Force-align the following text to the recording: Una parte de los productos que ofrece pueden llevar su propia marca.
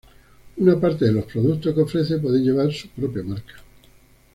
Una 0.57 0.79
parte 0.79 1.05
de 1.05 1.11
los 1.11 1.25
productos 1.25 1.75
que 1.75 1.81
ofrece 1.81 2.17
pueden 2.17 2.43
llevar 2.43 2.73
su 2.73 2.89
propia 2.89 3.21
marca. 3.21 3.53